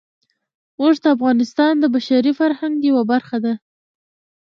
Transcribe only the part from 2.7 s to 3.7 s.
یوه برخه ده.